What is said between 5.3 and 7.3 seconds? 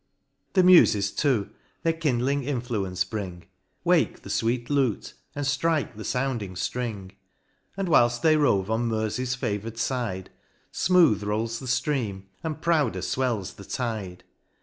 and ftrike the foundinor ftrins